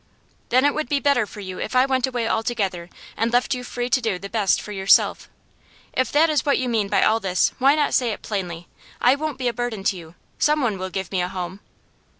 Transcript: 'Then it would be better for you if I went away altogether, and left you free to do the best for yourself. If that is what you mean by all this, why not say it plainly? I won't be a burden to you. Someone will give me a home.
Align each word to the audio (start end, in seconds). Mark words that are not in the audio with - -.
'Then 0.49 0.65
it 0.65 0.73
would 0.73 0.89
be 0.89 0.99
better 0.99 1.27
for 1.27 1.41
you 1.41 1.59
if 1.59 1.75
I 1.75 1.85
went 1.85 2.07
away 2.07 2.27
altogether, 2.27 2.89
and 3.15 3.31
left 3.31 3.53
you 3.53 3.63
free 3.63 3.87
to 3.91 4.01
do 4.01 4.17
the 4.17 4.29
best 4.31 4.59
for 4.59 4.71
yourself. 4.71 5.29
If 5.93 6.11
that 6.11 6.27
is 6.27 6.43
what 6.43 6.57
you 6.57 6.67
mean 6.67 6.87
by 6.87 7.03
all 7.03 7.19
this, 7.19 7.53
why 7.59 7.75
not 7.75 7.93
say 7.93 8.09
it 8.09 8.23
plainly? 8.23 8.67
I 8.99 9.13
won't 9.13 9.37
be 9.37 9.47
a 9.47 9.53
burden 9.53 9.83
to 9.83 9.95
you. 9.97 10.15
Someone 10.39 10.79
will 10.79 10.89
give 10.89 11.11
me 11.11 11.21
a 11.21 11.27
home. 11.27 11.59